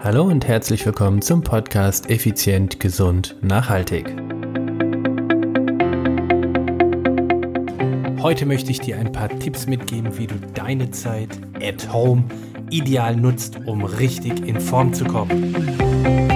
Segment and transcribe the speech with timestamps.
[0.00, 4.06] Hallo und herzlich willkommen zum Podcast Effizient, Gesund, Nachhaltig.
[8.22, 12.22] Heute möchte ich dir ein paar Tipps mitgeben, wie du deine Zeit at home
[12.70, 16.27] ideal nutzt, um richtig in Form zu kommen.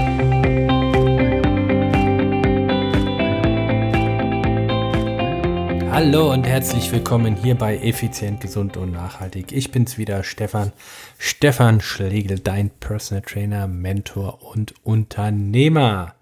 [5.92, 9.52] Hallo und herzlich willkommen hier bei Effizient, Gesund und Nachhaltig.
[9.52, 10.72] Ich bin's wieder, Stefan.
[11.18, 16.14] Stefan Schlegel, dein Personal Trainer, Mentor und Unternehmer.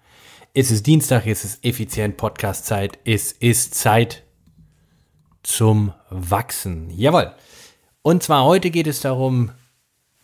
[0.53, 2.99] Es ist Dienstag, es ist Effizient Podcast Zeit.
[3.05, 4.23] Es ist Zeit
[5.41, 6.89] zum Wachsen.
[6.89, 7.31] Jawohl.
[8.01, 9.51] Und zwar heute geht es darum,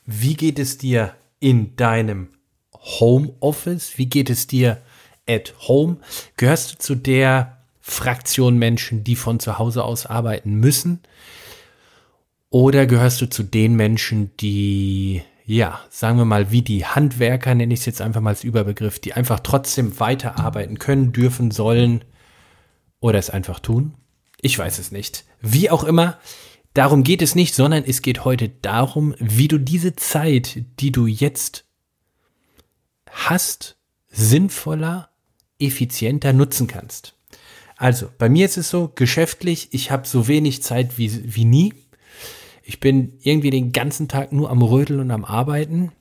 [0.05, 2.33] wie geht es dir in deinem
[2.73, 3.97] Homeoffice?
[3.97, 4.81] Wie geht es dir
[5.25, 5.99] at home?
[6.35, 7.56] Gehörst du zu der
[7.89, 10.99] Fraktion Menschen, die von zu Hause aus arbeiten müssen?
[12.49, 17.73] Oder gehörst du zu den Menschen, die, ja, sagen wir mal, wie die Handwerker, nenne
[17.73, 22.03] ich es jetzt einfach mal als Überbegriff, die einfach trotzdem weiterarbeiten können, dürfen, sollen
[22.99, 23.93] oder es einfach tun?
[24.41, 25.23] Ich weiß es nicht.
[25.39, 26.19] Wie auch immer,
[26.73, 31.07] darum geht es nicht, sondern es geht heute darum, wie du diese Zeit, die du
[31.07, 31.63] jetzt
[33.09, 33.77] hast,
[34.09, 35.09] sinnvoller,
[35.57, 37.16] effizienter nutzen kannst.
[37.77, 41.73] Also, bei mir ist es so, geschäftlich, ich habe so wenig Zeit wie, wie nie.
[42.63, 45.91] Ich bin irgendwie den ganzen Tag nur am Rödeln und am Arbeiten.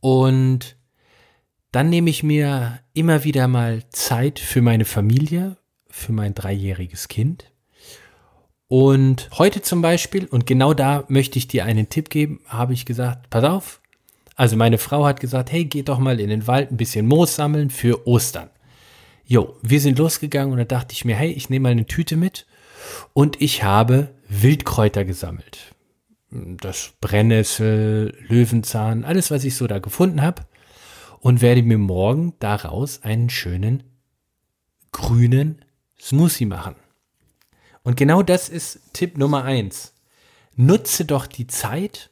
[0.00, 0.76] Und
[1.72, 5.56] dann nehme ich mir immer wieder mal Zeit für meine Familie,
[5.88, 7.52] für mein dreijähriges Kind.
[8.66, 12.86] Und heute zum Beispiel, und genau da möchte ich dir einen Tipp geben, habe ich
[12.86, 13.80] gesagt, pass auf.
[14.34, 17.36] Also meine Frau hat gesagt, hey, geh doch mal in den Wald ein bisschen Moos
[17.36, 18.50] sammeln für Ostern.
[19.30, 22.16] Jo, wir sind losgegangen und da dachte ich mir, hey, ich nehme mal eine Tüte
[22.16, 22.48] mit
[23.12, 25.72] und ich habe Wildkräuter gesammelt.
[26.32, 30.42] Das Brennnessel, Löwenzahn, alles, was ich so da gefunden habe
[31.20, 33.84] und werde mir morgen daraus einen schönen
[34.90, 35.64] grünen
[36.00, 36.74] Smoothie machen.
[37.84, 39.94] Und genau das ist Tipp Nummer eins.
[40.56, 42.10] Nutze doch die Zeit,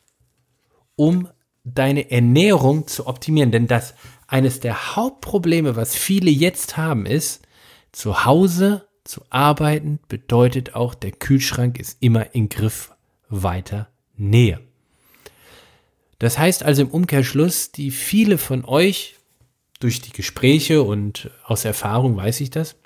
[0.94, 1.28] um
[1.64, 3.94] deine Ernährung zu optimieren, denn das
[4.28, 7.42] eines der Hauptprobleme, was viele jetzt haben, ist,
[7.90, 12.92] zu Hause zu arbeiten bedeutet auch, der Kühlschrank ist immer in Griff
[13.30, 14.60] weiter Nähe.
[16.18, 19.16] Das heißt also im Umkehrschluss, die viele von euch
[19.80, 22.76] durch die Gespräche und aus Erfahrung weiß ich das,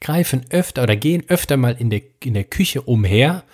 [0.00, 3.44] greifen öfter oder gehen öfter mal in der, in der Küche umher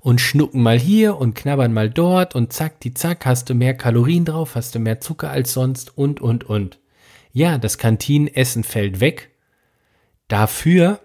[0.00, 3.74] und schnucken mal hier und knabbern mal dort und zack, die zack, hast du mehr
[3.74, 6.78] Kalorien drauf, hast du mehr Zucker als sonst und, und, und.
[7.32, 9.30] Ja, das Kantinenessen fällt weg.
[10.28, 11.00] Dafür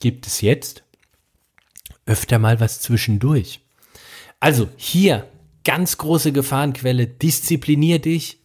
[0.00, 0.84] gibt es jetzt
[2.06, 3.60] öfter mal was zwischendurch.
[4.40, 5.28] Also hier
[5.64, 8.38] ganz große Gefahrenquelle, disziplinier dich,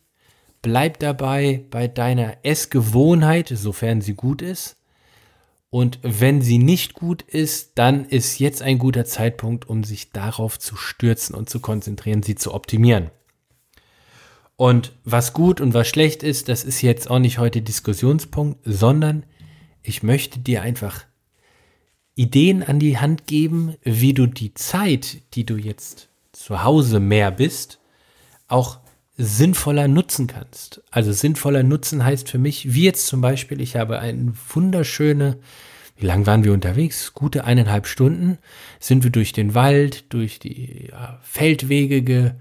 [0.62, 4.78] bleib dabei bei deiner Essgewohnheit, sofern sie gut ist.
[5.74, 10.60] Und wenn sie nicht gut ist, dann ist jetzt ein guter Zeitpunkt, um sich darauf
[10.60, 13.10] zu stürzen und zu konzentrieren, sie zu optimieren.
[14.56, 19.26] Und was gut und was schlecht ist, das ist jetzt auch nicht heute Diskussionspunkt, sondern
[19.82, 21.06] ich möchte dir einfach
[22.14, 27.32] Ideen an die Hand geben, wie du die Zeit, die du jetzt zu Hause mehr
[27.32, 27.80] bist,
[28.48, 28.78] auch
[29.16, 30.82] sinnvoller nutzen kannst.
[30.90, 35.38] Also sinnvoller nutzen heißt für mich, wie jetzt zum Beispiel, ich habe eine wunderschöne,
[35.96, 37.14] wie lang waren wir unterwegs?
[37.14, 38.40] Gute eineinhalb Stunden
[38.80, 42.32] sind wir durch den Wald, durch die ja, Feldwege ge,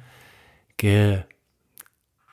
[0.79, 1.23] ge,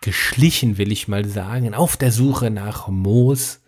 [0.01, 3.61] geschlichen, will ich mal sagen, auf der Suche nach Moos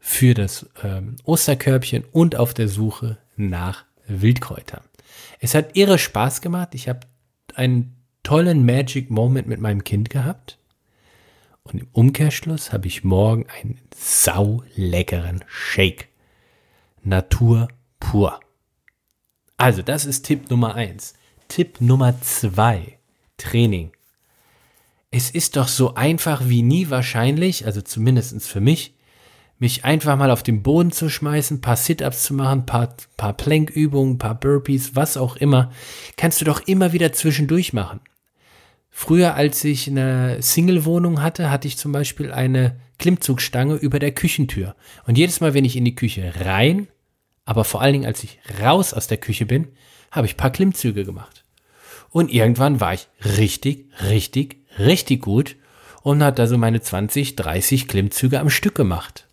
[0.00, 4.82] für das ähm, Osterkörbchen und auf der Suche nach Wildkräutern.
[5.38, 6.74] Es hat irre Spaß gemacht.
[6.74, 7.00] Ich habe
[7.54, 7.97] einen
[8.28, 10.58] tollen Magic Moment mit meinem Kind gehabt.
[11.62, 16.08] Und im Umkehrschluss habe ich morgen einen sauleckeren Shake.
[17.02, 17.68] Natur
[17.98, 18.38] pur.
[19.56, 21.14] Also, das ist Tipp Nummer eins.
[21.48, 22.98] Tipp Nummer zwei.
[23.38, 23.92] Training.
[25.10, 28.94] Es ist doch so einfach wie nie wahrscheinlich, also zumindest für mich,
[29.58, 34.18] mich einfach mal auf den Boden zu schmeißen, paar Sit-ups zu machen, paar, paar Plankübungen,
[34.18, 35.72] paar Burpees, was auch immer,
[36.18, 38.00] kannst du doch immer wieder zwischendurch machen.
[38.90, 44.74] Früher, als ich eine Single-Wohnung hatte, hatte ich zum Beispiel eine Klimmzugstange über der Küchentür.
[45.06, 46.88] Und jedes Mal, wenn ich in die Küche rein,
[47.44, 49.68] aber vor allen Dingen, als ich raus aus der Küche bin,
[50.10, 51.44] habe ich paar Klimmzüge gemacht.
[52.10, 55.56] Und irgendwann war ich richtig, richtig, richtig gut
[56.02, 59.26] und hat also meine 20, 30 Klimmzüge am Stück gemacht.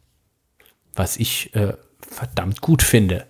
[0.93, 3.27] Was ich äh, verdammt gut finde.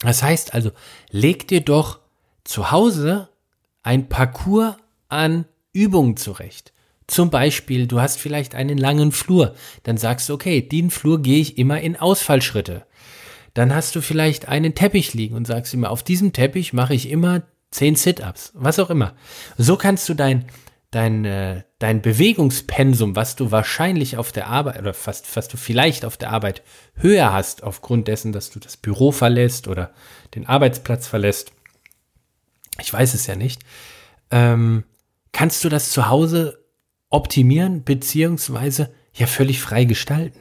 [0.00, 0.72] Das heißt also,
[1.10, 2.00] leg dir doch
[2.44, 3.28] zu Hause
[3.84, 4.74] ein Parcours
[5.08, 6.72] an Übungen zurecht.
[7.06, 11.40] Zum Beispiel, du hast vielleicht einen langen Flur, dann sagst du, okay, den Flur gehe
[11.40, 12.86] ich immer in Ausfallschritte.
[13.52, 17.10] Dann hast du vielleicht einen Teppich liegen und sagst immer, auf diesem Teppich mache ich
[17.10, 19.14] immer zehn Sit-ups, was auch immer.
[19.58, 20.46] So kannst du dein,
[20.90, 26.04] dein, äh, dein Bewegungspensum, was du wahrscheinlich auf der Arbeit oder fast, was du vielleicht
[26.06, 26.62] auf der Arbeit
[26.94, 29.92] höher hast, aufgrund dessen, dass du das Büro verlässt oder
[30.34, 31.52] den Arbeitsplatz verlässt,
[32.80, 33.62] ich weiß es ja nicht,
[34.30, 34.84] ähm,
[35.32, 36.64] kannst du das zu Hause
[37.10, 40.40] optimieren, beziehungsweise ja völlig frei gestalten.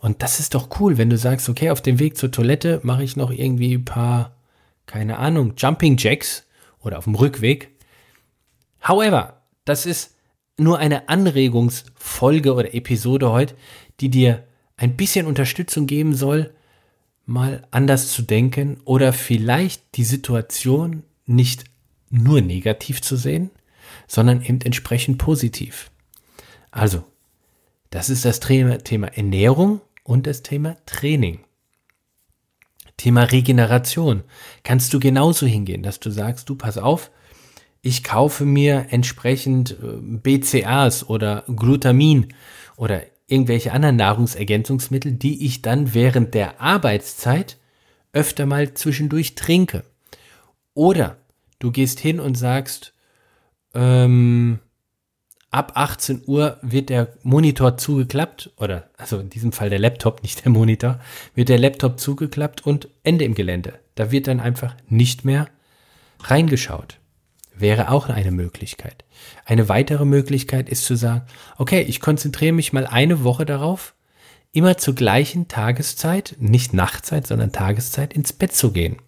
[0.00, 3.02] Und das ist doch cool, wenn du sagst, okay, auf dem Weg zur Toilette mache
[3.02, 4.36] ich noch irgendwie ein paar,
[4.86, 6.46] keine Ahnung, Jumping Jacks
[6.80, 7.70] oder auf dem Rückweg.
[8.86, 10.14] However, das ist
[10.56, 13.54] nur eine Anregungsfolge oder Episode heute,
[14.00, 14.44] die dir
[14.76, 16.54] ein bisschen Unterstützung geben soll,
[17.26, 21.64] mal anders zu denken oder vielleicht die Situation nicht
[22.10, 23.50] nur negativ zu sehen,
[24.06, 25.90] sondern eben entsprechend positiv.
[26.70, 27.04] Also,
[27.90, 28.78] das ist das Thema,
[29.08, 31.40] Ernährung und das Thema Training.
[32.96, 34.24] Thema Regeneration.
[34.64, 37.10] Kannst du genauso hingehen, dass du sagst, du pass auf,
[37.80, 42.34] ich kaufe mir entsprechend äh, BCAs oder Glutamin
[42.76, 47.58] oder irgendwelche anderen Nahrungsergänzungsmittel, die ich dann während der Arbeitszeit
[48.12, 49.84] öfter mal zwischendurch trinke.
[50.78, 51.16] Oder
[51.58, 52.92] du gehst hin und sagst,
[53.74, 54.60] ähm,
[55.50, 60.44] ab 18 Uhr wird der Monitor zugeklappt, oder also in diesem Fall der Laptop, nicht
[60.44, 61.00] der Monitor,
[61.34, 63.80] wird der Laptop zugeklappt und Ende im Gelände.
[63.96, 65.48] Da wird dann einfach nicht mehr
[66.20, 67.00] reingeschaut.
[67.56, 69.04] Wäre auch eine Möglichkeit.
[69.44, 71.26] Eine weitere Möglichkeit ist zu sagen,
[71.56, 73.96] okay, ich konzentriere mich mal eine Woche darauf,
[74.52, 78.98] immer zur gleichen Tageszeit, nicht Nachtzeit, sondern Tageszeit ins Bett zu gehen.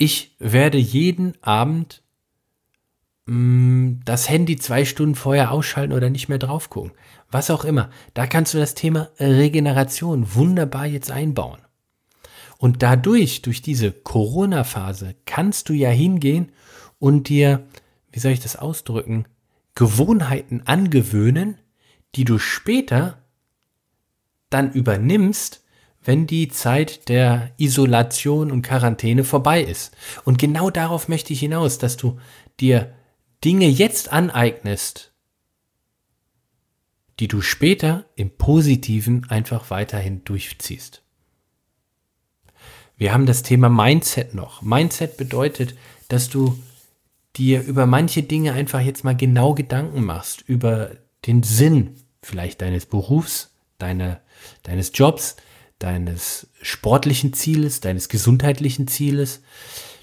[0.00, 2.02] Ich werde jeden Abend
[3.30, 6.90] Mm, das Handy zwei Stunden vorher ausschalten oder nicht mehr drauf gucken.
[7.30, 7.88] Was auch immer.
[8.12, 11.60] Da kannst du das Thema Regeneration wunderbar jetzt einbauen.
[12.58, 16.50] Und dadurch, durch diese Corona-Phase, kannst du ja hingehen
[16.98, 17.68] und dir,
[18.10, 19.26] wie soll ich das ausdrücken,
[19.76, 21.56] Gewohnheiten angewöhnen,
[22.16, 23.22] die du später
[24.50, 25.59] dann übernimmst,
[26.02, 29.94] wenn die Zeit der Isolation und Quarantäne vorbei ist.
[30.24, 32.18] Und genau darauf möchte ich hinaus, dass du
[32.58, 32.94] dir
[33.44, 35.12] Dinge jetzt aneignest,
[37.18, 41.02] die du später im Positiven einfach weiterhin durchziehst.
[42.96, 44.62] Wir haben das Thema Mindset noch.
[44.62, 45.74] Mindset bedeutet,
[46.08, 46.58] dass du
[47.36, 50.92] dir über manche Dinge einfach jetzt mal genau Gedanken machst, über
[51.26, 54.20] den Sinn vielleicht deines Berufs, deine,
[54.62, 55.36] deines Jobs,
[55.80, 59.42] deines sportlichen Zieles, deines gesundheitlichen Zieles.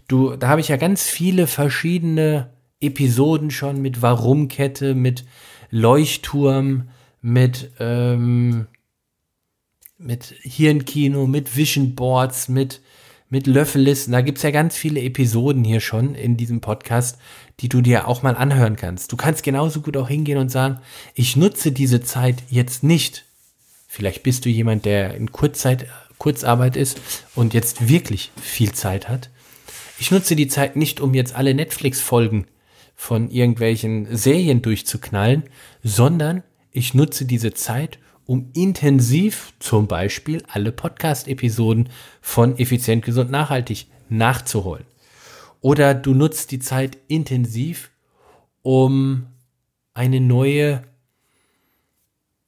[0.10, 2.50] Du, da habe ich ja ganz viele verschiedene
[2.82, 5.26] Episoden schon mit Warum-Kette, mit
[5.70, 6.90] Leuchtturm,
[7.22, 8.68] mit, ähm,
[9.98, 12.82] mit Hirnkino, mit Vision Boards, mit,
[13.30, 14.14] mit Löffellisten.
[14.14, 17.20] Da gibt's ja ganz viele Episoden hier schon in diesem Podcast,
[17.60, 19.12] die du dir auch mal anhören kannst.
[19.12, 20.80] Du kannst genauso gut auch hingehen und sagen,
[21.14, 23.27] ich nutze diese Zeit jetzt nicht.
[23.88, 25.88] Vielleicht bist du jemand, der in Kurzzeit,
[26.18, 27.00] Kurzarbeit ist
[27.36, 29.30] und jetzt wirklich viel Zeit hat.
[30.00, 32.46] Ich nutze die Zeit nicht, um jetzt alle Netflix-Folgen
[32.96, 35.44] von irgendwelchen Serien durchzuknallen,
[35.84, 41.90] sondern ich nutze diese Zeit, um intensiv zum Beispiel alle Podcast-Episoden
[42.22, 44.86] von Effizient, Gesund, Nachhaltig nachzuholen.
[45.62, 47.90] Oder du nutzt die Zeit intensiv,
[48.62, 49.28] um
[49.94, 50.84] eine neue,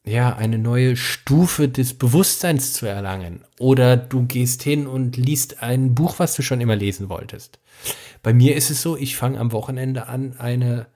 [0.09, 3.43] ja, eine neue Stufe des Bewusstseins zu erlangen.
[3.59, 7.59] Oder du gehst hin und liest ein Buch, was du schon immer lesen wolltest.
[8.23, 10.87] Bei mir ist es so, ich fange am Wochenende an, eine,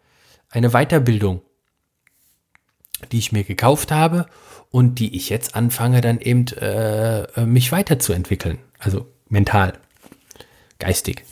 [0.50, 1.42] eine Weiterbildung,
[3.12, 4.26] die ich mir gekauft habe
[4.72, 8.58] und die ich jetzt anfange, dann eben äh, äh, mich weiterzuentwickeln.
[8.80, 9.74] Also mental,
[10.80, 11.24] geistig.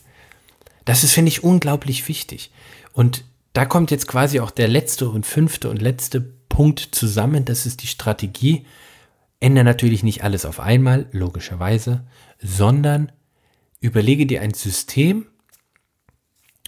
[0.86, 2.52] Das ist, finde ich, unglaublich wichtig.
[2.94, 7.44] Und da kommt jetzt quasi auch der letzte und fünfte und letzte Punkt zusammen.
[7.44, 8.68] Das ist die Strategie.
[9.40, 12.04] Ändere natürlich nicht alles auf einmal, logischerweise,
[12.40, 13.12] sondern
[13.80, 15.26] überlege dir ein System,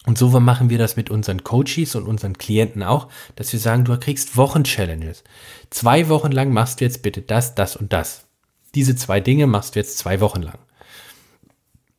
[0.07, 3.85] und so machen wir das mit unseren Coaches und unseren Klienten auch, dass wir sagen,
[3.85, 5.23] du kriegst Wochenchallenges.
[5.69, 8.25] Zwei Wochen lang machst du jetzt bitte das, das und das.
[8.73, 10.57] Diese zwei Dinge machst du jetzt zwei Wochen lang.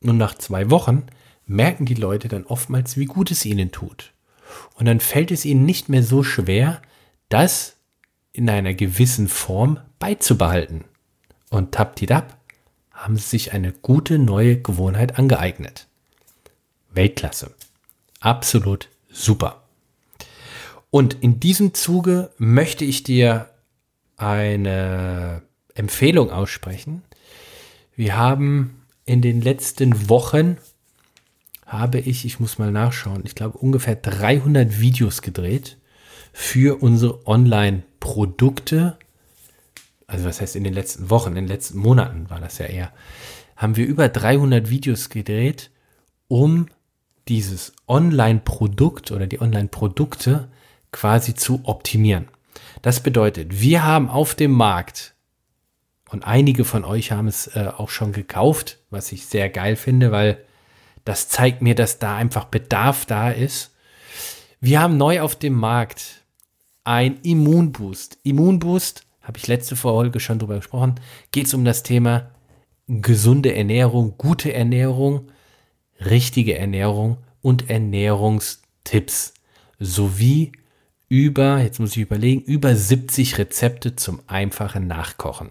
[0.02, 1.04] Und nach zwei Wochen
[1.46, 4.12] merken die Leute dann oftmals, wie gut es ihnen tut.
[4.74, 6.82] Und dann fällt es ihnen nicht mehr so schwer,
[7.28, 7.73] das
[8.34, 10.84] in einer gewissen Form beizubehalten.
[11.48, 12.36] Und taptidap
[12.92, 15.86] haben sie sich eine gute neue Gewohnheit angeeignet.
[16.90, 17.50] Weltklasse
[18.24, 19.62] absolut super.
[20.90, 23.50] Und in diesem Zuge möchte ich dir
[24.16, 25.42] eine
[25.74, 27.02] Empfehlung aussprechen.
[27.96, 30.56] Wir haben in den letzten Wochen
[31.66, 35.76] habe ich, ich muss mal nachschauen, ich glaube ungefähr 300 Videos gedreht
[36.32, 37.26] für unsere
[38.04, 38.98] Online-Produkte.
[40.06, 42.92] Also was heißt in den letzten Wochen, in den letzten Monaten war das ja eher.
[43.56, 45.70] Haben wir über 300 Videos gedreht,
[46.28, 46.66] um
[47.28, 50.48] dieses Online-Produkt oder die Online-Produkte
[50.92, 52.28] quasi zu optimieren.
[52.82, 55.14] Das bedeutet, wir haben auf dem Markt
[56.10, 60.12] und einige von euch haben es äh, auch schon gekauft, was ich sehr geil finde,
[60.12, 60.38] weil
[61.04, 63.74] das zeigt mir, dass da einfach Bedarf da ist.
[64.60, 66.23] Wir haben neu auf dem Markt
[66.84, 68.18] ein Immunboost.
[68.22, 70.96] Immunboost, habe ich letzte Folge schon drüber gesprochen,
[71.32, 72.30] geht es um das Thema
[72.86, 75.30] gesunde Ernährung, gute Ernährung,
[76.04, 79.34] richtige Ernährung und Ernährungstipps
[79.78, 80.52] sowie
[81.08, 85.50] über, jetzt muss ich überlegen, über 70 Rezepte zum einfachen Nachkochen.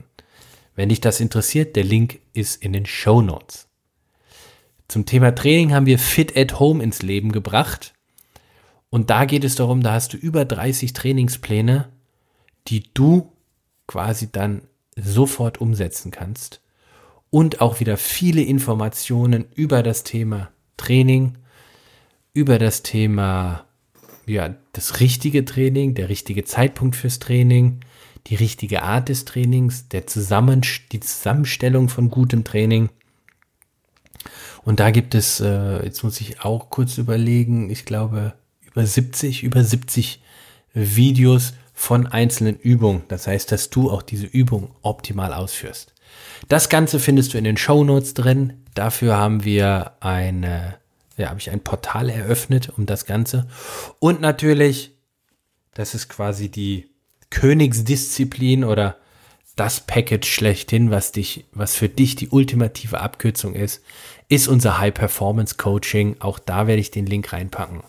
[0.75, 3.67] Wenn dich das interessiert, der Link ist in den Show Notes.
[4.87, 7.92] Zum Thema Training haben wir Fit at Home ins Leben gebracht.
[8.93, 11.89] Und da geht es darum, da hast du über 30 Trainingspläne,
[12.67, 13.31] die du
[13.87, 14.61] quasi dann
[14.95, 16.61] sofort umsetzen kannst.
[17.31, 21.39] Und auch wieder viele Informationen über das Thema Training,
[22.35, 23.65] über das Thema,
[24.27, 27.79] ja, das richtige Training, der richtige Zeitpunkt fürs Training,
[28.27, 32.89] die richtige Art des Trainings, der Zusammen die Zusammenstellung von gutem Training
[34.65, 38.33] und da gibt es, äh, jetzt muss ich auch kurz überlegen, ich glaube
[38.73, 40.21] über 70, über 70
[40.73, 43.03] Videos von einzelnen Übungen.
[43.07, 45.93] Das heißt, dass du auch diese Übung optimal ausführst.
[46.47, 48.63] Das Ganze findest du in den Show Notes drin.
[48.73, 50.75] Dafür haben wir eine,
[51.17, 53.47] ja, habe ich ein Portal eröffnet um das Ganze.
[53.99, 54.91] Und natürlich,
[55.73, 56.89] das ist quasi die
[57.29, 58.97] Königsdisziplin oder
[59.55, 63.83] das Package schlechthin, was dich, was für dich die ultimative Abkürzung ist,
[64.27, 66.15] ist unser High Performance Coaching.
[66.19, 67.83] Auch da werde ich den Link reinpacken.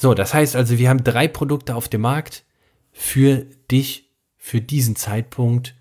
[0.00, 2.44] So, das heißt also, wir haben drei Produkte auf dem Markt
[2.92, 5.74] für dich, für diesen Zeitpunkt.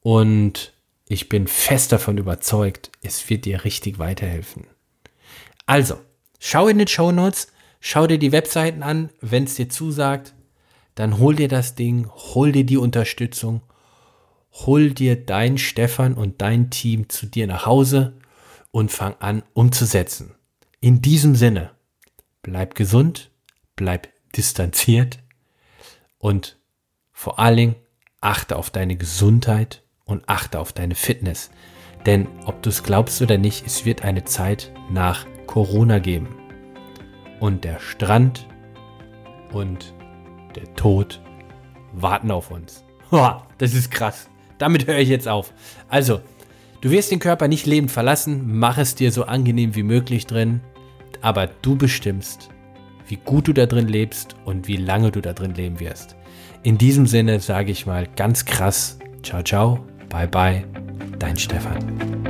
[0.00, 0.72] Und
[1.08, 4.66] ich bin fest davon überzeugt, es wird dir richtig weiterhelfen.
[5.66, 5.98] Also,
[6.38, 7.48] schau in den Show Notes,
[7.80, 10.32] schau dir die Webseiten an, wenn es dir zusagt,
[10.94, 13.60] dann hol dir das Ding, hol dir die Unterstützung
[14.64, 18.14] hol dir dein Stefan und dein Team zu dir nach Hause
[18.70, 20.34] und fang an umzusetzen.
[20.80, 21.72] In diesem Sinne,
[22.46, 23.32] bleib gesund,
[23.74, 25.18] bleib distanziert
[26.18, 26.56] und
[27.12, 27.74] vor allen Dingen
[28.20, 31.50] achte auf deine Gesundheit und achte auf deine Fitness.
[32.06, 36.28] Denn ob du es glaubst oder nicht, es wird eine Zeit nach Corona geben.
[37.40, 38.46] Und der Strand
[39.52, 39.92] und
[40.54, 41.20] der Tod
[41.92, 42.84] warten auf uns.
[43.58, 44.30] Das ist krass.
[44.58, 45.52] Damit höre ich jetzt auf.
[45.88, 46.20] Also,
[46.80, 50.60] du wirst den Körper nicht lebend verlassen, mach es dir so angenehm wie möglich drin,
[51.22, 52.48] aber du bestimmst,
[53.08, 56.16] wie gut du da drin lebst und wie lange du da drin leben wirst.
[56.62, 60.64] In diesem Sinne sage ich mal ganz krass, ciao, ciao, bye, bye,
[61.18, 62.25] dein Stefan.